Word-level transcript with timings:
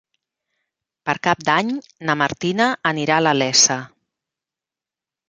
Per 1.09 1.13
Cap 1.27 1.43
d'Any 1.49 1.69
na 2.09 2.15
Martina 2.21 2.71
anirà 2.93 3.19
a 3.21 3.23
la 3.27 3.35
Iessa. 3.43 3.77